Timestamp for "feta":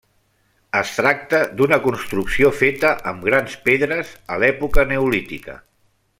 2.61-2.95